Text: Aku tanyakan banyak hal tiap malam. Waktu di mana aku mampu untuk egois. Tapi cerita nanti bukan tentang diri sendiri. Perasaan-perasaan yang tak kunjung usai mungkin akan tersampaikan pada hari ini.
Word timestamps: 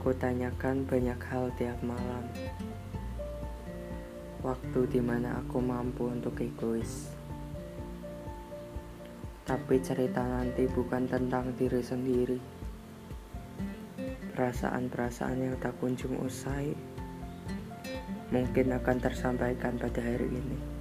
Aku 0.00 0.16
tanyakan 0.16 0.88
banyak 0.88 1.20
hal 1.28 1.52
tiap 1.60 1.76
malam. 1.84 2.24
Waktu 4.40 4.88
di 4.88 4.96
mana 4.96 5.44
aku 5.44 5.60
mampu 5.60 6.08
untuk 6.08 6.40
egois. 6.40 7.12
Tapi 9.44 9.76
cerita 9.84 10.24
nanti 10.24 10.64
bukan 10.72 11.04
tentang 11.04 11.52
diri 11.52 11.84
sendiri. 11.84 12.40
Perasaan-perasaan 14.32 15.36
yang 15.36 15.60
tak 15.60 15.76
kunjung 15.76 16.16
usai 16.24 16.72
mungkin 18.32 18.72
akan 18.72 18.96
tersampaikan 19.04 19.76
pada 19.76 20.00
hari 20.00 20.32
ini. 20.32 20.79